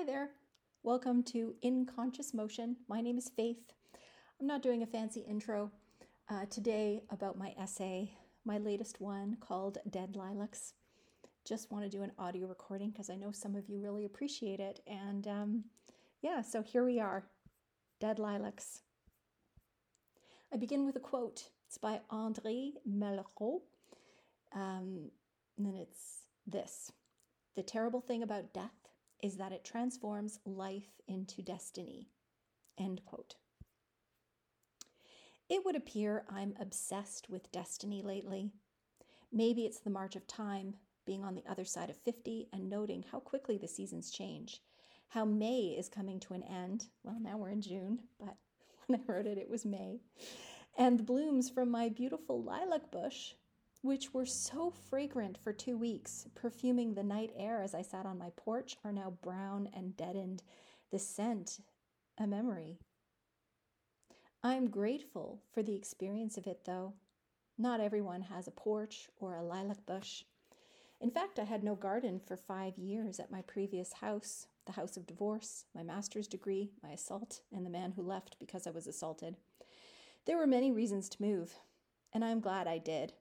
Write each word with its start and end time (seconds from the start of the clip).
Hi 0.00 0.06
there. 0.06 0.30
Welcome 0.82 1.22
to 1.24 1.54
In 1.60 1.84
Conscious 1.84 2.32
Motion. 2.32 2.76
My 2.88 3.02
name 3.02 3.18
is 3.18 3.30
Faith. 3.36 3.74
I'm 4.40 4.46
not 4.46 4.62
doing 4.62 4.82
a 4.82 4.86
fancy 4.86 5.20
intro 5.20 5.70
uh, 6.30 6.46
today 6.46 7.02
about 7.10 7.36
my 7.36 7.52
essay, 7.60 8.10
my 8.46 8.56
latest 8.56 8.98
one 8.98 9.36
called 9.40 9.76
Dead 9.90 10.16
Lilacs. 10.16 10.72
Just 11.46 11.70
want 11.70 11.84
to 11.84 11.90
do 11.90 12.02
an 12.02 12.12
audio 12.18 12.46
recording 12.46 12.88
because 12.88 13.10
I 13.10 13.16
know 13.16 13.30
some 13.30 13.54
of 13.54 13.68
you 13.68 13.78
really 13.78 14.06
appreciate 14.06 14.58
it. 14.58 14.80
And 14.86 15.28
um, 15.28 15.64
yeah, 16.22 16.40
so 16.40 16.62
here 16.62 16.82
we 16.82 16.98
are 16.98 17.26
Dead 18.00 18.18
Lilacs. 18.18 18.80
I 20.50 20.56
begin 20.56 20.86
with 20.86 20.96
a 20.96 21.00
quote. 21.00 21.50
It's 21.66 21.76
by 21.76 22.00
André 22.10 22.70
Malraux. 22.88 23.60
Um, 24.54 25.10
and 25.58 25.66
then 25.66 25.74
it's 25.74 26.22
this 26.46 26.90
The 27.54 27.62
terrible 27.62 28.00
thing 28.00 28.22
about 28.22 28.54
death 28.54 28.79
is 29.22 29.36
that 29.36 29.52
it 29.52 29.64
transforms 29.64 30.38
life 30.44 31.00
into 31.08 31.42
destiny. 31.42 32.08
End 32.78 33.02
quote. 33.04 33.36
It 35.48 35.64
would 35.64 35.76
appear 35.76 36.24
I'm 36.30 36.54
obsessed 36.60 37.28
with 37.28 37.50
destiny 37.50 38.02
lately. 38.02 38.50
Maybe 39.32 39.62
it's 39.62 39.80
the 39.80 39.90
march 39.90 40.16
of 40.16 40.26
time, 40.26 40.74
being 41.04 41.24
on 41.24 41.34
the 41.34 41.44
other 41.48 41.64
side 41.64 41.90
of 41.90 41.96
50 41.96 42.48
and 42.52 42.70
noting 42.70 43.04
how 43.10 43.18
quickly 43.18 43.58
the 43.58 43.66
seasons 43.66 44.10
change, 44.10 44.60
how 45.08 45.24
May 45.24 45.74
is 45.76 45.88
coming 45.88 46.20
to 46.20 46.34
an 46.34 46.44
end. 46.44 46.86
Well, 47.02 47.18
now 47.20 47.36
we're 47.36 47.50
in 47.50 47.62
June, 47.62 47.98
but 48.18 48.36
when 48.86 49.00
I 49.00 49.12
wrote 49.12 49.26
it, 49.26 49.38
it 49.38 49.50
was 49.50 49.64
May. 49.64 50.00
And 50.78 50.98
the 50.98 51.04
blooms 51.04 51.50
from 51.50 51.70
my 51.70 51.88
beautiful 51.88 52.42
lilac 52.42 52.90
bush 52.92 53.32
which 53.82 54.12
were 54.12 54.26
so 54.26 54.70
fragrant 54.70 55.38
for 55.38 55.52
two 55.52 55.76
weeks, 55.76 56.26
perfuming 56.34 56.94
the 56.94 57.02
night 57.02 57.32
air 57.36 57.62
as 57.62 57.74
I 57.74 57.82
sat 57.82 58.06
on 58.06 58.18
my 58.18 58.30
porch, 58.36 58.76
are 58.84 58.92
now 58.92 59.14
brown 59.22 59.68
and 59.74 59.96
deadened, 59.96 60.42
the 60.90 60.98
scent 60.98 61.60
a 62.18 62.26
memory. 62.26 62.78
I 64.42 64.54
am 64.54 64.68
grateful 64.68 65.40
for 65.52 65.62
the 65.62 65.74
experience 65.74 66.36
of 66.36 66.46
it, 66.46 66.64
though. 66.64 66.94
Not 67.56 67.80
everyone 67.80 68.22
has 68.22 68.46
a 68.46 68.52
porch 68.52 69.08
or 69.18 69.36
a 69.36 69.42
lilac 69.42 69.84
bush. 69.86 70.24
In 71.00 71.10
fact, 71.10 71.38
I 71.38 71.44
had 71.44 71.64
no 71.64 71.74
garden 71.74 72.20
for 72.20 72.36
five 72.36 72.76
years 72.76 73.18
at 73.18 73.30
my 73.30 73.42
previous 73.42 73.94
house 73.94 74.46
the 74.66 74.72
house 74.72 74.96
of 74.96 75.06
divorce, 75.06 75.64
my 75.74 75.82
master's 75.82 76.28
degree, 76.28 76.70
my 76.82 76.90
assault, 76.90 77.40
and 77.52 77.66
the 77.66 77.70
man 77.70 77.92
who 77.92 78.02
left 78.02 78.36
because 78.38 78.66
I 78.66 78.70
was 78.70 78.86
assaulted. 78.86 79.36
There 80.26 80.36
were 80.36 80.46
many 80.46 80.70
reasons 80.70 81.08
to 81.08 81.22
move, 81.22 81.56
and 82.12 82.24
I'm 82.24 82.40
glad 82.40 82.68
I 82.68 82.78
did. 82.78 83.14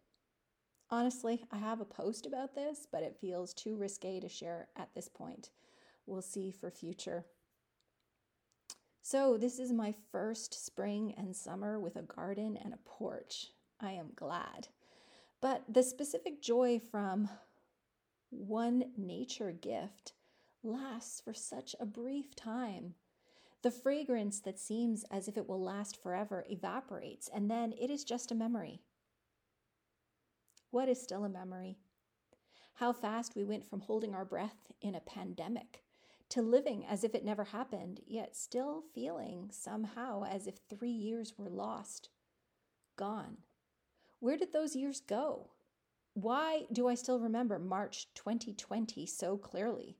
Honestly, 0.91 1.43
I 1.51 1.57
have 1.57 1.81
a 1.81 1.85
post 1.85 2.25
about 2.25 2.55
this, 2.55 2.87
but 2.91 3.03
it 3.03 3.17
feels 3.21 3.53
too 3.53 3.75
risque 3.75 4.19
to 4.19 4.29
share 4.29 4.69
at 4.75 4.93
this 4.95 5.07
point. 5.07 5.51
We'll 6.07 6.23
see 6.23 6.51
for 6.51 6.71
future. 6.71 7.25
So, 9.01 9.37
this 9.37 9.59
is 9.59 9.71
my 9.71 9.93
first 10.11 10.65
spring 10.65 11.13
and 11.17 11.35
summer 11.35 11.79
with 11.79 11.95
a 11.95 12.01
garden 12.01 12.57
and 12.57 12.73
a 12.73 12.89
porch. 12.89 13.47
I 13.79 13.91
am 13.91 14.11
glad. 14.15 14.67
But 15.41 15.63
the 15.69 15.83
specific 15.83 16.41
joy 16.41 16.81
from 16.91 17.29
one 18.29 18.85
nature 18.97 19.51
gift 19.51 20.13
lasts 20.63 21.21
for 21.21 21.33
such 21.33 21.75
a 21.79 21.85
brief 21.85 22.35
time. 22.35 22.95
The 23.61 23.71
fragrance 23.71 24.39
that 24.41 24.59
seems 24.59 25.05
as 25.11 25.27
if 25.27 25.37
it 25.37 25.47
will 25.47 25.61
last 25.61 26.01
forever 26.01 26.45
evaporates, 26.49 27.29
and 27.33 27.49
then 27.49 27.73
it 27.79 27.89
is 27.89 28.03
just 28.03 28.31
a 28.31 28.35
memory. 28.35 28.81
What 30.72 30.88
is 30.88 31.02
still 31.02 31.25
a 31.25 31.30
memory? 31.30 31.78
How 32.75 32.94
fast 32.94 33.36
we 33.36 33.44
went 33.44 33.67
from 33.67 33.81
holding 33.81 34.14
our 34.14 34.25
breath 34.25 34.72
in 34.81 34.94
a 34.94 35.00
pandemic 35.00 35.84
to 36.30 36.44
living 36.44 36.86
as 36.86 37.03
if 37.03 37.16
it 37.16 37.25
never 37.25 37.44
happened, 37.45 38.02
yet 38.06 38.36
still 38.36 38.84
feeling 38.94 39.50
somehow 39.52 40.23
as 40.25 40.45
if 40.45 40.56
three 40.70 40.92
years 40.92 41.34
were 41.38 41.50
lost, 41.50 42.09
gone. 42.95 43.38
Where 44.19 44.38
did 44.38 44.53
those 44.53 44.75
years 44.75 45.02
go? 45.02 45.50
Why 46.13 46.66
do 46.72 46.88
I 46.88 46.94
still 46.94 47.19
remember 47.19 47.58
March 47.58 48.08
2020 48.13 49.08
so 49.08 49.38
clearly? 49.38 49.97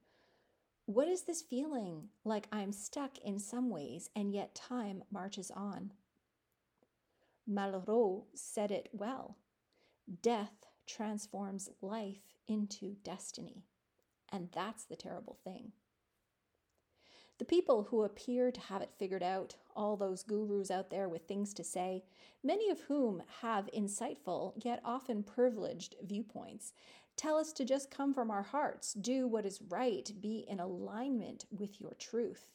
What 0.86 1.08
is 1.08 1.24
this 1.24 1.42
feeling 1.42 2.10
like 2.24 2.48
I'm 2.52 2.72
stuck 2.72 3.18
in 3.20 3.40
some 3.40 3.70
ways 3.70 4.10
and 4.16 4.32
yet 4.32 4.54
time 4.54 5.04
marches 5.12 5.50
on? 5.50 5.94
Malraux 7.50 8.26
said 8.36 8.70
it 8.70 8.90
well. 8.92 9.38
Death 10.22 10.66
transforms 10.88 11.70
life 11.82 12.34
into 12.48 12.96
destiny. 13.04 13.64
And 14.32 14.50
that's 14.52 14.86
the 14.86 14.96
terrible 14.96 15.38
thing. 15.44 15.72
The 17.38 17.46
people 17.46 17.84
who 17.84 18.04
appear 18.04 18.52
to 18.52 18.60
have 18.60 18.82
it 18.82 18.94
figured 18.98 19.24
out, 19.24 19.56
all 19.76 19.96
those 19.96 20.24
gurus 20.24 20.70
out 20.70 20.90
there 20.90 21.08
with 21.08 21.28
things 21.28 21.54
to 21.54 21.64
say, 21.64 22.04
many 22.44 22.70
of 22.70 22.82
whom 22.82 23.24
have 23.42 23.70
insightful 23.76 24.54
yet 24.64 24.82
often 24.84 25.24
privileged 25.24 25.96
viewpoints, 26.04 26.74
tell 27.16 27.38
us 27.38 27.54
to 27.54 27.64
just 27.64 27.92
come 27.92 28.14
from 28.14 28.30
our 28.30 28.44
hearts, 28.44 28.94
do 28.94 29.26
what 29.26 29.46
is 29.46 29.62
right, 29.70 30.12
be 30.20 30.46
in 30.50 30.60
alignment 30.60 31.46
with 31.50 31.80
your 31.80 31.94
truth. 31.94 32.50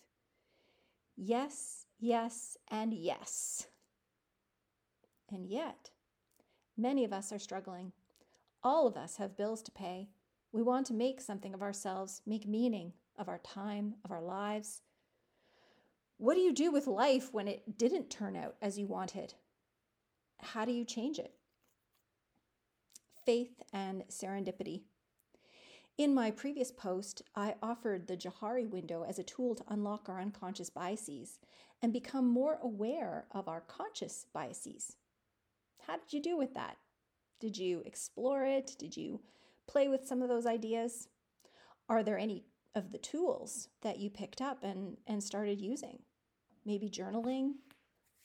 Yes, 1.17 1.87
yes, 1.99 2.59
and 2.71 2.93
yes. 2.93 3.69
And 5.31 5.47
yet, 5.47 5.91
Many 6.77 7.05
of 7.05 7.13
us 7.13 7.33
are 7.33 7.39
struggling. 7.39 7.93
All 8.63 8.87
of 8.87 8.97
us 8.97 9.17
have 9.17 9.37
bills 9.37 9.63
to 9.63 9.71
pay. 9.71 10.09
We 10.53 10.63
want 10.63 10.87
to 10.87 10.95
make 10.95 11.21
something 11.21 11.55
of 11.55 11.63
ourselves, 11.63 12.23
make 12.27 12.49
meaning 12.49 12.93
of 13.19 13.29
our 13.29 13.39
time, 13.39 13.95
of 14.05 14.11
our 14.11 14.23
lives. 14.23 14.83
What 16.17 16.35
do 16.35 16.41
you 16.41 16.53
do 16.53 16.73
with 16.73 16.87
life 16.87 17.33
when 17.33 17.49
it 17.49 17.79
didn't 17.79 18.11
turn 18.11 18.37
out 18.37 18.57
as 18.63 18.79
you 18.79 18.87
wanted? 18.87 19.35
How 20.41 20.65
do 20.65 20.73
you 20.73 20.85
change 20.85 21.19
it? 21.19 21.35
Faith 23.25 23.63
and 23.73 24.05
serendipity. 24.09 24.83
In 25.97 26.13
my 26.13 26.33
previous 26.33 26.73
post, 26.73 27.23
I 27.37 27.55
offered 27.63 28.07
the 28.07 28.17
Johari 28.17 28.69
window 28.69 29.05
as 29.05 29.19
a 29.19 29.23
tool 29.23 29.55
to 29.55 29.65
unlock 29.69 30.09
our 30.09 30.21
unconscious 30.21 30.71
biases 30.71 31.39
and 31.83 31.93
become 31.93 32.27
more 32.29 32.59
aware 32.61 33.27
of 33.31 33.47
our 33.47 33.61
conscious 33.61 34.27
biases. 34.33 34.97
How 35.87 35.97
did 35.97 36.13
you 36.13 36.23
do 36.23 36.37
with 36.37 36.55
that? 36.55 36.77
Did 37.41 37.59
you 37.59 37.83
explore 37.85 38.45
it? 38.45 38.75
Did 38.79 38.97
you 38.97 39.21
play 39.67 39.89
with 39.89 40.07
some 40.07 40.23
of 40.23 40.29
those 40.29 40.47
ideas? 40.47 41.09
Are 41.89 42.03
there 42.03 42.19
any 42.19 42.45
of 42.75 42.91
the 42.91 42.99
tools 42.99 43.69
that 43.83 43.99
you 43.99 44.11
picked 44.11 44.41
up 44.41 44.65
and, 44.65 44.97
and 45.07 45.23
started 45.23 45.61
using? 45.61 45.99
Maybe 46.65 46.89
journaling, 46.89 47.53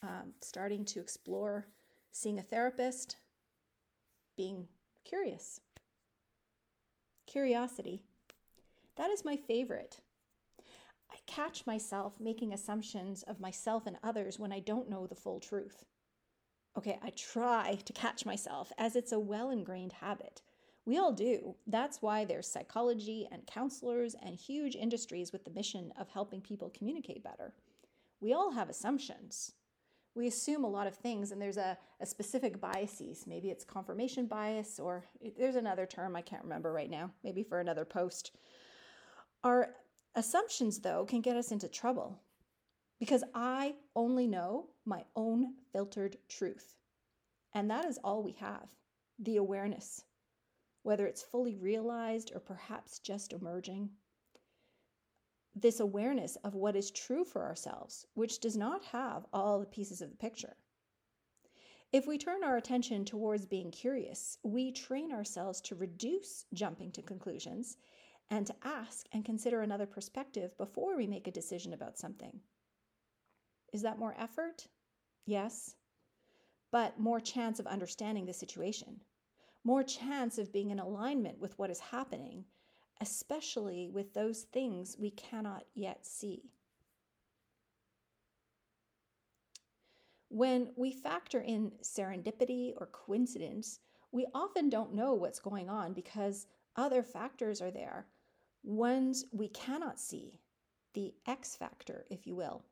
um, 0.02 0.32
starting 0.40 0.84
to 0.86 1.00
explore 1.00 1.66
seeing 2.12 2.38
a 2.38 2.42
therapist, 2.42 3.16
being 4.36 4.66
curious. 5.04 5.60
Curiosity. 7.26 8.02
That 8.96 9.10
is 9.10 9.24
my 9.24 9.36
favorite. 9.36 10.00
I 11.10 11.16
catch 11.26 11.66
myself 11.66 12.18
making 12.20 12.52
assumptions 12.52 13.22
of 13.24 13.40
myself 13.40 13.86
and 13.86 13.96
others 14.02 14.38
when 14.38 14.52
I 14.52 14.60
don't 14.60 14.88
know 14.88 15.06
the 15.06 15.14
full 15.14 15.40
truth. 15.40 15.84
Okay, 16.78 16.98
I 17.02 17.10
try 17.10 17.78
to 17.84 17.92
catch 17.92 18.24
myself 18.24 18.72
as 18.78 18.94
it's 18.94 19.12
a 19.12 19.18
well 19.18 19.50
ingrained 19.50 19.92
habit. 19.94 20.42
We 20.84 20.98
all 20.98 21.12
do. 21.12 21.56
That's 21.66 22.00
why 22.00 22.24
there's 22.24 22.46
psychology 22.46 23.28
and 23.30 23.46
counselors 23.46 24.14
and 24.24 24.36
huge 24.36 24.76
industries 24.76 25.32
with 25.32 25.44
the 25.44 25.50
mission 25.50 25.92
of 25.98 26.08
helping 26.08 26.40
people 26.40 26.72
communicate 26.76 27.22
better. 27.22 27.52
We 28.20 28.32
all 28.32 28.52
have 28.52 28.68
assumptions. 28.68 29.52
We 30.14 30.26
assume 30.26 30.64
a 30.64 30.70
lot 30.70 30.86
of 30.86 30.96
things, 30.96 31.30
and 31.30 31.40
there's 31.40 31.56
a, 31.56 31.78
a 32.00 32.06
specific 32.06 32.60
biases. 32.60 33.24
Maybe 33.26 33.50
it's 33.50 33.64
confirmation 33.64 34.26
bias, 34.26 34.80
or 34.80 35.04
there's 35.38 35.56
another 35.56 35.86
term 35.86 36.16
I 36.16 36.22
can't 36.22 36.42
remember 36.42 36.72
right 36.72 36.90
now, 36.90 37.12
maybe 37.22 37.42
for 37.42 37.60
another 37.60 37.84
post. 37.84 38.32
Our 39.44 39.74
assumptions, 40.14 40.80
though, 40.80 41.04
can 41.04 41.20
get 41.20 41.36
us 41.36 41.52
into 41.52 41.68
trouble 41.68 42.18
because 43.00 43.24
I 43.34 43.74
only 43.96 44.26
know 44.26 44.68
my 44.84 45.04
own 45.16 45.54
filtered 45.72 46.18
truth. 46.28 46.76
And 47.54 47.68
that 47.70 47.86
is 47.86 47.98
all 48.04 48.22
we 48.22 48.32
have 48.32 48.68
the 49.18 49.36
awareness, 49.36 50.04
whether 50.82 51.06
it's 51.06 51.22
fully 51.22 51.56
realized 51.56 52.30
or 52.34 52.40
perhaps 52.40 53.00
just 53.00 53.32
emerging. 53.32 53.90
This 55.54 55.80
awareness 55.80 56.36
of 56.36 56.54
what 56.54 56.76
is 56.76 56.90
true 56.90 57.24
for 57.24 57.44
ourselves, 57.44 58.06
which 58.14 58.38
does 58.38 58.56
not 58.56 58.84
have 58.84 59.26
all 59.32 59.58
the 59.58 59.66
pieces 59.66 60.00
of 60.00 60.10
the 60.10 60.16
picture. 60.16 60.56
If 61.92 62.06
we 62.06 62.18
turn 62.18 62.44
our 62.44 62.56
attention 62.56 63.04
towards 63.04 63.46
being 63.46 63.70
curious, 63.70 64.38
we 64.42 64.70
train 64.70 65.10
ourselves 65.10 65.60
to 65.62 65.74
reduce 65.74 66.44
jumping 66.54 66.92
to 66.92 67.02
conclusions 67.02 67.76
and 68.30 68.46
to 68.46 68.54
ask 68.62 69.06
and 69.12 69.24
consider 69.24 69.62
another 69.62 69.86
perspective 69.86 70.56
before 70.56 70.96
we 70.96 71.06
make 71.06 71.26
a 71.26 71.32
decision 71.32 71.72
about 71.72 71.98
something. 71.98 72.40
Is 73.72 73.82
that 73.82 73.98
more 73.98 74.14
effort? 74.18 74.66
Yes. 75.26 75.74
But 76.70 76.98
more 76.98 77.20
chance 77.20 77.58
of 77.58 77.66
understanding 77.66 78.26
the 78.26 78.32
situation, 78.32 79.00
more 79.64 79.82
chance 79.82 80.38
of 80.38 80.52
being 80.52 80.70
in 80.70 80.78
alignment 80.78 81.38
with 81.40 81.58
what 81.58 81.70
is 81.70 81.80
happening 81.80 82.44
especially 83.00 83.88
with 83.88 84.12
those 84.12 84.42
things 84.42 84.96
we 84.98 85.10
cannot 85.10 85.64
yet 85.74 86.04
see. 86.04 86.50
When 90.28 90.68
we 90.76 90.92
factor 90.92 91.40
in 91.40 91.72
serendipity 91.82 92.72
or 92.76 92.86
coincidence, 92.86 93.80
we 94.12 94.26
often 94.34 94.68
don't 94.68 94.94
know 94.94 95.14
what's 95.14 95.40
going 95.40 95.68
on 95.68 95.92
because 95.92 96.46
other 96.76 97.02
factors 97.02 97.60
are 97.60 97.70
there, 97.70 98.06
ones 98.62 99.24
we 99.32 99.48
cannot 99.48 99.98
see, 99.98 100.38
the 100.94 101.14
X 101.26 101.56
factor, 101.56 102.04
if 102.10 102.26
you 102.26 102.36
will. 102.36 102.62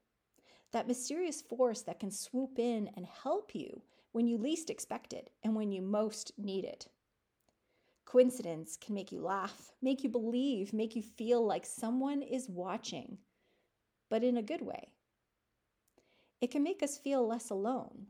That 0.73 0.87
mysterious 0.87 1.41
force 1.43 1.83
that 1.83 2.01
can 2.01 2.11
swoop 2.11 2.59
in 2.59 2.91
and 2.95 3.07
help 3.07 3.55
you 3.55 3.83
when 4.13 4.27
you 4.27 4.39
least 4.39 4.71
expect 4.71 5.13
it 5.13 5.31
and 5.43 5.55
when 5.55 5.73
you 5.73 5.83
most 5.83 6.33
need 6.37 6.65
it. 6.65 6.89
Coincidence 8.05 8.77
can 8.77 8.95
make 8.95 9.13
you 9.13 9.21
laugh, 9.21 9.73
make 9.83 10.03
you 10.03 10.09
believe, 10.09 10.73
make 10.73 10.97
you 10.97 11.03
feel 11.03 11.45
like 11.45 11.67
someone 11.67 12.23
is 12.23 12.49
watching, 12.49 13.19
but 14.09 14.25
in 14.25 14.37
a 14.37 14.43
good 14.43 14.63
way 14.63 14.89
it 16.41 16.51
can 16.51 16.63
make 16.63 16.83
us 16.83 16.99
feel 16.99 17.27
less 17.27 17.51
alone, 17.51 18.07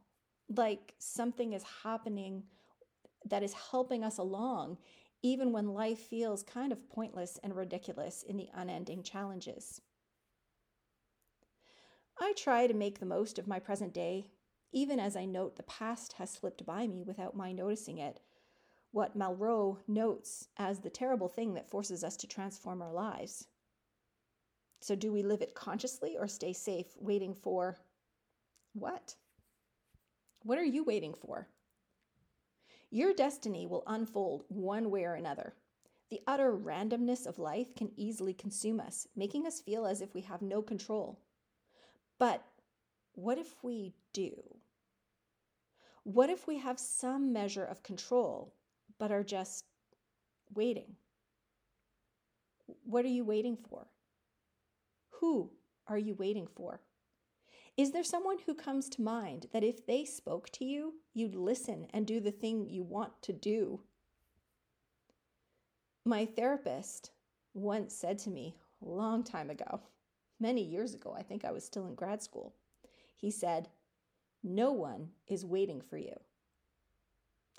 like 0.54 0.94
something 0.98 1.52
is 1.52 1.64
happening 1.82 2.42
that 3.24 3.42
is 3.42 3.52
helping 3.52 4.04
us 4.04 4.18
along, 4.18 4.78
even 5.22 5.52
when 5.52 5.74
life 5.74 5.98
feels 5.98 6.42
kind 6.42 6.72
of 6.72 6.88
pointless 6.88 7.38
and 7.42 7.56
ridiculous 7.56 8.22
in 8.22 8.36
the 8.36 8.48
unending 8.54 9.02
challenges. 9.02 9.80
I 12.20 12.32
try 12.36 12.66
to 12.66 12.74
make 12.74 12.98
the 12.98 13.06
most 13.06 13.38
of 13.38 13.46
my 13.46 13.60
present 13.60 13.94
day, 13.94 14.26
even 14.72 14.98
as 14.98 15.16
I 15.16 15.24
note 15.24 15.56
the 15.56 15.62
past 15.62 16.14
has 16.14 16.30
slipped 16.30 16.66
by 16.66 16.86
me 16.88 17.04
without 17.04 17.36
my 17.36 17.52
noticing 17.52 17.98
it, 17.98 18.20
what 18.90 19.16
Malraux 19.16 19.78
notes 19.86 20.48
as 20.56 20.80
the 20.80 20.90
terrible 20.90 21.28
thing 21.28 21.54
that 21.54 21.70
forces 21.70 22.02
us 22.02 22.16
to 22.16 22.26
transform 22.26 22.82
our 22.82 22.92
lives. 22.92 23.46
So, 24.80 24.94
do 24.94 25.12
we 25.12 25.22
live 25.22 25.42
it 25.42 25.54
consciously 25.54 26.16
or 26.18 26.26
stay 26.26 26.52
safe, 26.52 26.86
waiting 26.98 27.34
for 27.34 27.78
what? 28.72 29.14
What 30.42 30.58
are 30.58 30.64
you 30.64 30.82
waiting 30.84 31.14
for? 31.14 31.48
Your 32.90 33.12
destiny 33.12 33.66
will 33.66 33.82
unfold 33.86 34.44
one 34.48 34.90
way 34.90 35.04
or 35.04 35.14
another. 35.14 35.54
The 36.10 36.20
utter 36.26 36.52
randomness 36.52 37.26
of 37.26 37.38
life 37.38 37.74
can 37.74 37.90
easily 37.96 38.32
consume 38.32 38.80
us, 38.80 39.06
making 39.14 39.46
us 39.46 39.60
feel 39.60 39.86
as 39.86 40.00
if 40.00 40.14
we 40.14 40.22
have 40.22 40.42
no 40.42 40.62
control. 40.62 41.20
But 42.18 42.42
what 43.14 43.38
if 43.38 43.54
we 43.62 43.94
do? 44.12 44.32
What 46.04 46.30
if 46.30 46.46
we 46.46 46.58
have 46.58 46.78
some 46.78 47.32
measure 47.32 47.64
of 47.64 47.82
control, 47.82 48.54
but 48.98 49.12
are 49.12 49.24
just 49.24 49.64
waiting? 50.54 50.96
What 52.84 53.04
are 53.04 53.08
you 53.08 53.24
waiting 53.24 53.56
for? 53.56 53.86
Who 55.20 55.50
are 55.86 55.98
you 55.98 56.14
waiting 56.14 56.46
for? 56.46 56.80
Is 57.76 57.92
there 57.92 58.04
someone 58.04 58.38
who 58.44 58.54
comes 58.54 58.88
to 58.88 59.02
mind 59.02 59.46
that 59.52 59.62
if 59.62 59.86
they 59.86 60.04
spoke 60.04 60.50
to 60.50 60.64
you, 60.64 60.94
you'd 61.14 61.34
listen 61.34 61.86
and 61.92 62.06
do 62.06 62.20
the 62.20 62.32
thing 62.32 62.68
you 62.68 62.82
want 62.82 63.12
to 63.22 63.32
do? 63.32 63.80
My 66.04 66.24
therapist 66.24 67.10
once 67.54 67.94
said 67.94 68.18
to 68.20 68.30
me 68.30 68.56
a 68.84 68.88
long 68.88 69.22
time 69.22 69.50
ago, 69.50 69.82
many 70.40 70.62
years 70.62 70.94
ago, 70.94 71.14
I 71.16 71.22
think 71.22 71.44
I 71.44 71.52
was 71.52 71.64
still 71.64 71.86
in 71.86 71.94
grad 71.94 72.22
school, 72.22 72.54
he 73.14 73.30
said, 73.30 73.68
No 74.42 74.72
one 74.72 75.10
is 75.26 75.44
waiting 75.44 75.80
for 75.80 75.96
you. 75.96 76.14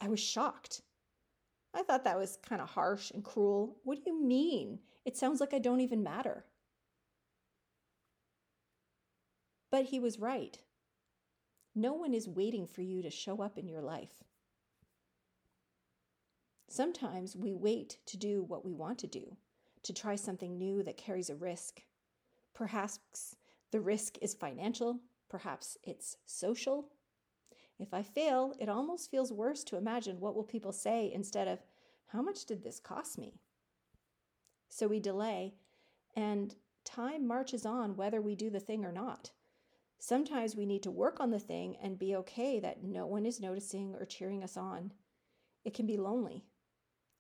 I 0.02 0.08
was 0.08 0.20
shocked. 0.20 0.82
I 1.74 1.84
thought 1.84 2.04
that 2.06 2.18
was 2.18 2.38
kind 2.48 2.62
of 2.62 2.70
harsh 2.70 3.12
and 3.12 3.24
cruel. 3.24 3.78
What 3.84 4.04
do 4.04 4.10
you 4.10 4.22
mean? 4.22 4.80
It 5.06 5.18
sounds 5.18 5.40
like 5.40 5.54
I 5.54 5.60
don't 5.60 5.82
even 5.82 6.02
matter. 6.02 6.46
But 9.72 9.86
he 9.86 10.00
was 10.00 10.20
right. 10.20 10.58
No 11.76 11.94
one 11.94 12.14
is 12.14 12.28
waiting 12.28 12.66
for 12.66 12.82
you 12.82 13.04
to 13.04 13.10
show 13.10 13.42
up 13.42 13.58
in 13.58 13.68
your 13.68 13.82
life. 13.82 14.24
Sometimes 16.68 17.36
we 17.36 17.54
wait 17.54 17.98
to 18.08 18.18
do 18.18 18.44
what 18.44 18.66
we 18.66 18.74
want 18.74 19.00
to 19.00 19.08
do, 19.08 19.38
to 19.84 19.94
try 19.94 20.16
something 20.16 20.58
new 20.58 20.84
that 20.84 20.98
carries 20.98 21.30
a 21.30 21.36
risk. 21.36 21.82
Perhaps 22.54 23.36
the 23.72 23.80
risk 23.80 24.18
is 24.22 24.34
financial, 24.34 25.00
perhaps 25.30 25.78
it's 25.84 26.18
social. 26.26 26.90
If 27.80 27.94
I 27.94 28.04
fail, 28.04 28.54
it 28.60 28.68
almost 28.68 29.10
feels 29.10 29.32
worse 29.32 29.64
to 29.66 29.78
imagine 29.78 30.20
what 30.20 30.36
will 30.36 30.44
people 30.44 30.74
say 30.74 31.12
instead 31.14 31.48
of 31.48 31.60
how 32.08 32.22
much 32.22 32.46
did 32.46 32.64
this 32.64 32.80
cost 32.80 33.18
me? 33.18 33.40
So 34.68 34.88
we 34.88 35.00
delay 35.00 35.54
and 36.16 36.56
time 36.84 37.26
marches 37.28 37.66
on 37.66 37.96
whether 37.96 38.22
we 38.22 38.36
do 38.36 38.50
the 38.50 38.60
thing 38.60 38.84
or 38.84 38.92
not. 38.92 39.32
Sometimes 40.00 40.56
we 40.56 40.66
need 40.66 40.84
to 40.84 40.92
work 40.92 41.20
on 41.20 41.30
the 41.30 41.40
thing 41.40 41.76
and 41.82 42.00
be 42.00 42.16
okay 42.16 42.60
that 42.60 42.84
no 42.84 43.06
one 43.06 43.26
is 43.26 43.42
noticing 43.42 43.94
or 43.96 44.06
cheering 44.06 44.44
us 44.44 44.58
on. 44.58 44.94
It 45.66 45.74
can 45.74 45.86
be 45.86 45.98
lonely. 45.98 46.46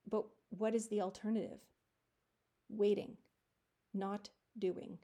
But 0.09 0.25
what 0.49 0.73
is 0.73 0.87
the 0.87 1.01
alternative? 1.01 1.59
Waiting, 2.69 3.17
not 3.93 4.29
doing. 4.57 4.97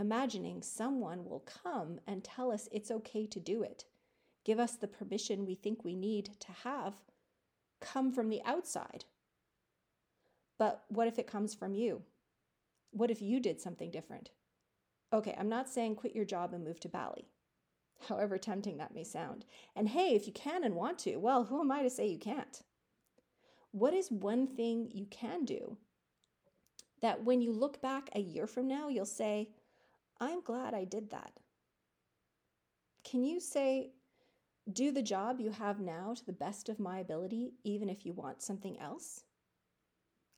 Imagining 0.00 0.62
someone 0.62 1.26
will 1.26 1.40
come 1.62 2.00
and 2.06 2.24
tell 2.24 2.50
us 2.50 2.70
it's 2.72 2.90
okay 2.90 3.26
to 3.26 3.38
do 3.38 3.62
it, 3.62 3.84
give 4.46 4.58
us 4.58 4.72
the 4.72 4.88
permission 4.88 5.44
we 5.44 5.54
think 5.54 5.84
we 5.84 5.94
need 5.94 6.30
to 6.40 6.52
have 6.64 6.94
come 7.82 8.10
from 8.10 8.30
the 8.30 8.40
outside. 8.46 9.04
But 10.58 10.84
what 10.88 11.06
if 11.06 11.18
it 11.18 11.26
comes 11.26 11.54
from 11.54 11.74
you? 11.74 12.00
What 12.92 13.10
if 13.10 13.20
you 13.20 13.40
did 13.40 13.60
something 13.60 13.90
different? 13.90 14.30
Okay, 15.12 15.36
I'm 15.38 15.50
not 15.50 15.68
saying 15.68 15.96
quit 15.96 16.16
your 16.16 16.24
job 16.24 16.54
and 16.54 16.64
move 16.64 16.80
to 16.80 16.88
Bali, 16.88 17.28
however 18.08 18.38
tempting 18.38 18.78
that 18.78 18.94
may 18.94 19.04
sound. 19.04 19.44
And 19.76 19.90
hey, 19.90 20.14
if 20.14 20.26
you 20.26 20.32
can 20.32 20.64
and 20.64 20.76
want 20.76 20.98
to, 21.00 21.18
well, 21.18 21.44
who 21.44 21.60
am 21.60 21.70
I 21.70 21.82
to 21.82 21.90
say 21.90 22.06
you 22.06 22.18
can't? 22.18 22.62
What 23.72 23.92
is 23.92 24.10
one 24.10 24.46
thing 24.46 24.88
you 24.94 25.04
can 25.10 25.44
do 25.44 25.76
that 27.02 27.22
when 27.22 27.42
you 27.42 27.52
look 27.52 27.82
back 27.82 28.08
a 28.14 28.20
year 28.20 28.46
from 28.46 28.66
now, 28.66 28.88
you'll 28.88 29.04
say, 29.04 29.50
I'm 30.20 30.42
glad 30.42 30.74
I 30.74 30.84
did 30.84 31.10
that? 31.10 31.32
Can 33.04 33.24
you 33.24 33.40
say, 33.40 33.92
do 34.70 34.92
the 34.92 35.02
job 35.02 35.40
you 35.40 35.50
have 35.50 35.80
now 35.80 36.14
to 36.14 36.24
the 36.24 36.32
best 36.32 36.68
of 36.68 36.78
my 36.78 36.98
ability, 36.98 37.54
even 37.64 37.88
if 37.88 38.04
you 38.04 38.12
want 38.12 38.42
something 38.42 38.78
else? 38.78 39.24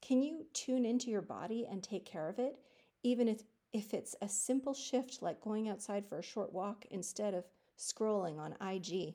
Can 0.00 0.22
you 0.22 0.46
tune 0.52 0.84
into 0.84 1.10
your 1.10 1.22
body 1.22 1.66
and 1.70 1.82
take 1.82 2.04
care 2.04 2.28
of 2.28 2.38
it, 2.38 2.58
even 3.02 3.28
if 3.28 3.42
if 3.72 3.94
it's 3.94 4.14
a 4.20 4.28
simple 4.28 4.74
shift 4.74 5.22
like 5.22 5.40
going 5.40 5.68
outside 5.68 6.06
for 6.06 6.18
a 6.18 6.22
short 6.22 6.52
walk 6.52 6.84
instead 6.90 7.32
of 7.34 7.44
scrolling 7.78 8.38
on 8.38 8.54
IG. 8.60 9.14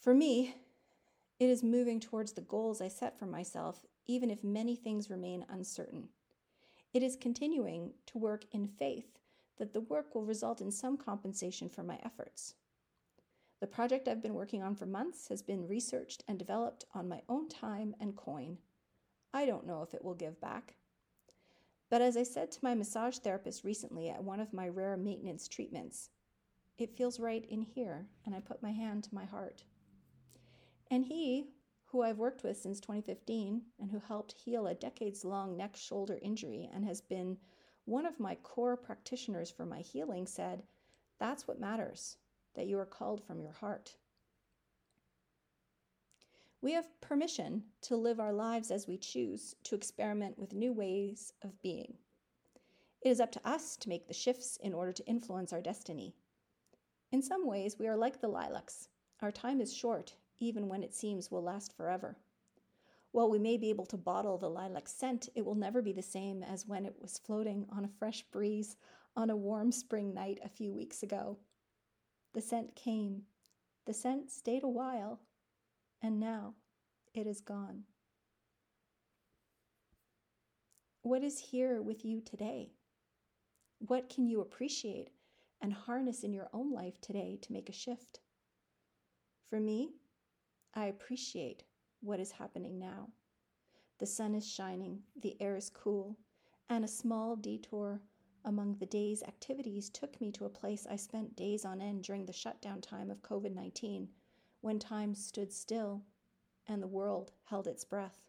For 0.00 0.14
me, 0.14 0.56
it 1.38 1.48
is 1.48 1.62
moving 1.62 2.00
towards 2.00 2.32
the 2.32 2.40
goals 2.40 2.80
I 2.80 2.88
set 2.88 3.18
for 3.18 3.26
myself, 3.26 3.86
even 4.06 4.30
if 4.30 4.42
many 4.42 4.74
things 4.74 5.10
remain 5.10 5.46
uncertain. 5.48 6.08
It 6.92 7.02
is 7.02 7.16
continuing 7.16 7.92
to 8.06 8.18
work 8.18 8.44
in 8.52 8.66
faith 8.66 9.18
that 9.58 9.72
the 9.72 9.82
work 9.82 10.14
will 10.14 10.24
result 10.24 10.60
in 10.60 10.70
some 10.70 10.96
compensation 10.96 11.68
for 11.68 11.82
my 11.82 11.98
efforts. 12.02 12.54
The 13.60 13.66
project 13.66 14.08
I've 14.08 14.22
been 14.22 14.34
working 14.34 14.62
on 14.62 14.74
for 14.74 14.86
months 14.86 15.28
has 15.28 15.42
been 15.42 15.68
researched 15.68 16.24
and 16.26 16.38
developed 16.38 16.86
on 16.94 17.08
my 17.08 17.22
own 17.28 17.48
time 17.48 17.94
and 18.00 18.16
coin. 18.16 18.58
I 19.32 19.44
don't 19.46 19.66
know 19.66 19.82
if 19.82 19.94
it 19.94 20.04
will 20.04 20.14
give 20.14 20.40
back, 20.40 20.74
but 21.90 22.00
as 22.00 22.16
I 22.16 22.22
said 22.22 22.50
to 22.52 22.58
my 22.62 22.74
massage 22.74 23.18
therapist 23.18 23.62
recently 23.62 24.08
at 24.08 24.24
one 24.24 24.40
of 24.40 24.52
my 24.52 24.68
rare 24.68 24.96
maintenance 24.96 25.46
treatments, 25.46 26.10
it 26.78 26.96
feels 26.96 27.20
right 27.20 27.44
in 27.50 27.62
here, 27.62 28.06
and 28.24 28.34
I 28.34 28.40
put 28.40 28.62
my 28.62 28.72
hand 28.72 29.04
to 29.04 29.14
my 29.14 29.26
heart. 29.26 29.64
And 30.90 31.04
he, 31.04 31.48
who 31.90 32.02
I've 32.02 32.18
worked 32.18 32.44
with 32.44 32.56
since 32.56 32.78
2015 32.80 33.62
and 33.80 33.90
who 33.90 33.98
helped 33.98 34.32
heal 34.32 34.68
a 34.68 34.74
decades 34.74 35.24
long 35.24 35.56
neck 35.56 35.76
shoulder 35.76 36.18
injury 36.22 36.70
and 36.72 36.84
has 36.84 37.00
been 37.00 37.36
one 37.84 38.06
of 38.06 38.20
my 38.20 38.36
core 38.36 38.76
practitioners 38.76 39.50
for 39.50 39.66
my 39.66 39.80
healing, 39.80 40.26
said, 40.26 40.62
That's 41.18 41.48
what 41.48 41.58
matters, 41.58 42.16
that 42.54 42.66
you 42.66 42.78
are 42.78 42.86
called 42.86 43.24
from 43.24 43.40
your 43.40 43.52
heart. 43.52 43.96
We 46.62 46.72
have 46.72 47.00
permission 47.00 47.64
to 47.82 47.96
live 47.96 48.20
our 48.20 48.32
lives 48.32 48.70
as 48.70 48.86
we 48.86 48.96
choose, 48.96 49.56
to 49.64 49.74
experiment 49.74 50.38
with 50.38 50.52
new 50.52 50.72
ways 50.72 51.32
of 51.42 51.60
being. 51.62 51.94
It 53.02 53.08
is 53.08 53.20
up 53.20 53.32
to 53.32 53.48
us 53.48 53.76
to 53.78 53.88
make 53.88 54.06
the 54.06 54.14
shifts 54.14 54.58
in 54.58 54.74
order 54.74 54.92
to 54.92 55.06
influence 55.06 55.52
our 55.52 55.62
destiny. 55.62 56.14
In 57.10 57.22
some 57.22 57.46
ways, 57.46 57.78
we 57.78 57.88
are 57.88 57.96
like 57.96 58.20
the 58.20 58.28
lilacs. 58.28 58.88
Our 59.22 59.32
time 59.32 59.60
is 59.60 59.74
short, 59.74 60.14
even 60.40 60.68
when 60.68 60.82
it 60.82 60.94
seems 60.94 61.30
will 61.30 61.42
last 61.42 61.76
forever. 61.76 62.16
While 63.12 63.30
we 63.30 63.38
may 63.38 63.56
be 63.56 63.70
able 63.70 63.86
to 63.86 63.96
bottle 63.96 64.38
the 64.38 64.48
lilac 64.48 64.88
scent, 64.88 65.28
it 65.34 65.44
will 65.44 65.54
never 65.54 65.82
be 65.82 65.92
the 65.92 66.02
same 66.02 66.42
as 66.42 66.66
when 66.66 66.86
it 66.86 66.94
was 67.00 67.18
floating 67.18 67.66
on 67.70 67.84
a 67.84 67.98
fresh 67.98 68.22
breeze 68.32 68.76
on 69.16 69.30
a 69.30 69.36
warm 69.36 69.72
spring 69.72 70.14
night 70.14 70.38
a 70.44 70.48
few 70.48 70.72
weeks 70.72 71.02
ago. 71.02 71.38
The 72.32 72.40
scent 72.40 72.76
came. 72.76 73.22
The 73.86 73.94
scent 73.94 74.30
stayed 74.30 74.62
a 74.62 74.68
while, 74.68 75.20
and 76.00 76.20
now 76.20 76.54
it 77.12 77.26
is 77.26 77.40
gone. 77.40 77.84
What 81.02 81.24
is 81.24 81.40
here 81.40 81.82
with 81.82 82.04
you 82.04 82.20
today? 82.20 82.70
What 83.78 84.08
can 84.08 84.26
you 84.26 84.40
appreciate 84.40 85.08
and 85.60 85.72
harness 85.72 86.22
in 86.22 86.32
your 86.32 86.48
own 86.52 86.72
life 86.72 87.00
today 87.00 87.38
to 87.42 87.52
make 87.52 87.68
a 87.68 87.72
shift? 87.72 88.20
For 89.48 89.58
me, 89.58 89.94
I 90.74 90.86
appreciate 90.86 91.64
what 92.00 92.20
is 92.20 92.32
happening 92.32 92.78
now. 92.78 93.08
The 93.98 94.06
sun 94.06 94.34
is 94.34 94.50
shining, 94.50 95.02
the 95.20 95.36
air 95.40 95.56
is 95.56 95.68
cool, 95.68 96.16
and 96.68 96.84
a 96.84 96.88
small 96.88 97.36
detour 97.36 98.00
among 98.44 98.76
the 98.76 98.86
day's 98.86 99.22
activities 99.22 99.90
took 99.90 100.20
me 100.20 100.32
to 100.32 100.46
a 100.46 100.50
place 100.50 100.86
I 100.88 100.96
spent 100.96 101.36
days 101.36 101.64
on 101.64 101.80
end 101.80 102.04
during 102.04 102.24
the 102.24 102.32
shutdown 102.32 102.80
time 102.80 103.10
of 103.10 103.22
COVID 103.22 103.52
19, 103.52 104.08
when 104.60 104.78
time 104.78 105.14
stood 105.14 105.52
still 105.52 106.02
and 106.66 106.82
the 106.82 106.86
world 106.86 107.32
held 107.44 107.66
its 107.66 107.84
breath. 107.84 108.22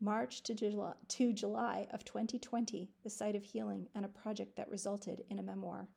March 0.00 0.42
to 0.42 0.54
July, 0.54 0.94
to 1.08 1.32
July 1.32 1.86
of 1.92 2.04
2020, 2.04 2.90
the 3.02 3.10
site 3.10 3.36
of 3.36 3.44
healing, 3.44 3.88
and 3.94 4.04
a 4.04 4.08
project 4.08 4.56
that 4.56 4.68
resulted 4.68 5.24
in 5.30 5.38
a 5.38 5.42
memoir. 5.42 5.88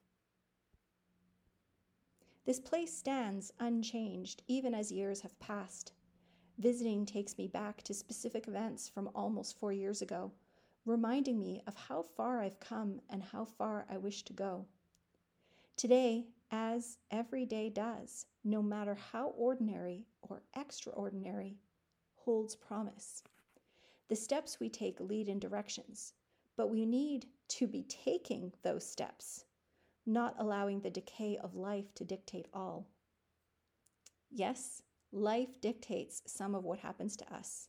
This 2.48 2.62
place 2.62 2.98
stands 2.98 3.52
unchanged 3.60 4.42
even 4.48 4.74
as 4.74 4.90
years 4.90 5.20
have 5.20 5.38
passed. 5.38 5.92
Visiting 6.58 7.06
takes 7.06 7.38
me 7.38 7.46
back 7.46 7.82
to 7.82 7.94
specific 7.94 8.48
events 8.48 8.88
from 8.88 9.10
almost 9.14 9.60
four 9.60 9.74
years 9.74 10.02
ago, 10.02 10.32
reminding 10.86 11.38
me 11.38 11.62
of 11.68 11.76
how 11.76 12.04
far 12.04 12.42
I've 12.42 12.62
come 12.62 13.02
and 13.10 13.22
how 13.22 13.44
far 13.44 13.86
I 13.90 13.98
wish 13.98 14.24
to 14.24 14.32
go. 14.32 14.66
Today, 15.76 16.28
as 16.50 16.98
every 17.12 17.46
day 17.46 17.70
does, 17.70 18.28
no 18.46 18.64
matter 18.64 18.96
how 18.96 19.34
ordinary 19.36 20.06
or 20.22 20.42
extraordinary, 20.56 21.58
holds 22.16 22.56
promise. 22.56 23.24
The 24.08 24.16
steps 24.16 24.58
we 24.58 24.70
take 24.70 25.02
lead 25.02 25.28
in 25.28 25.40
directions, 25.40 26.14
but 26.56 26.70
we 26.70 26.86
need 26.86 27.26
to 27.50 27.68
be 27.68 27.84
taking 27.90 28.54
those 28.64 28.90
steps, 28.90 29.44
not 30.08 30.36
allowing 30.40 30.80
the 30.80 30.90
decay 30.90 31.38
of 31.44 31.54
life 31.54 31.94
to 31.94 32.06
dictate 32.06 32.48
all. 32.54 32.88
Yes, 34.32 34.82
life 35.12 35.60
dictates 35.62 36.22
some 36.26 36.56
of 36.56 36.64
what 36.64 36.80
happens 36.80 37.18
to 37.18 37.34
us. 37.34 37.68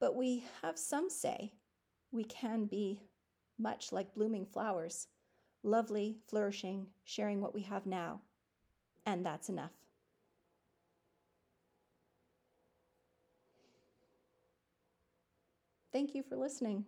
But 0.00 0.16
we 0.16 0.44
have 0.62 0.78
some 0.78 1.10
say 1.10 1.52
we 2.10 2.24
can 2.24 2.64
be 2.64 3.02
much 3.58 3.92
like 3.92 4.14
blooming 4.14 4.46
flowers, 4.46 5.06
lovely, 5.62 6.16
flourishing, 6.28 6.86
sharing 7.04 7.40
what 7.40 7.54
we 7.54 7.62
have 7.62 7.86
now. 7.86 8.22
And 9.04 9.24
that's 9.24 9.48
enough. 9.48 9.72
Thank 15.92 16.14
you 16.14 16.22
for 16.22 16.36
listening. 16.36 16.86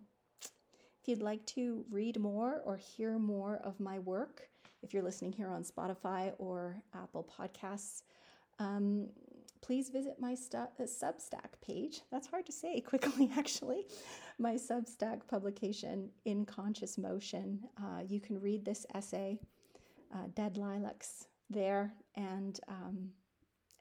If 1.05 1.09
you'd 1.09 1.21
like 1.21 1.45
to 1.45 1.85
read 1.91 2.19
more 2.19 2.63
or 2.65 2.77
hear 2.77 3.19
more 3.19 3.57
of 3.57 3.79
my 3.79 3.99
work, 3.99 4.49
if 4.81 4.91
you're 4.91 5.03
listening 5.03 5.33
here 5.33 5.49
on 5.49 5.63
Spotify 5.63 6.33
or 6.39 6.81
Apple 6.95 7.29
Podcasts, 7.37 8.01
um, 8.57 9.09
please 9.61 9.89
visit 9.89 10.15
my 10.19 10.33
stu- 10.33 10.57
uh, 10.57 10.67
Substack 10.81 11.61
page. 11.61 12.01
That's 12.11 12.25
hard 12.25 12.47
to 12.47 12.51
say 12.51 12.81
quickly, 12.87 13.29
actually. 13.37 13.85
My 14.39 14.55
Substack 14.55 15.27
publication, 15.27 16.09
In 16.25 16.43
Conscious 16.43 16.97
Motion. 16.97 17.59
Uh, 17.77 18.01
you 18.07 18.19
can 18.19 18.41
read 18.41 18.65
this 18.65 18.87
essay, 18.95 19.37
uh, 20.11 20.25
Dead 20.33 20.57
Lilacs, 20.57 21.27
there 21.51 21.93
and 22.15 22.59
um, 22.67 23.09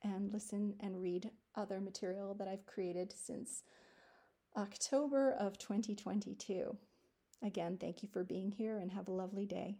and 0.03 0.31
listen 0.31 0.75
and 0.81 1.01
read 1.01 1.31
other 1.55 1.81
material 1.81 2.35
that 2.35 2.49
I've 2.49 2.67
created 2.67 3.15
since 3.17 3.63
October 4.59 5.33
of 5.33 5.57
2022. 5.57 6.77
Again, 7.43 7.77
thank 7.79 8.03
you 8.03 8.09
for 8.09 8.25
being 8.25 8.51
here 8.51 8.79
and 8.79 8.91
have 8.93 9.09
a 9.09 9.13
lovely 9.13 9.47
day. 9.47 9.79